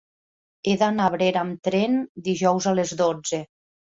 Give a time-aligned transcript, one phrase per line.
[0.69, 1.99] He d'anar a Abrera amb tren
[2.29, 3.43] dijous a les dotze.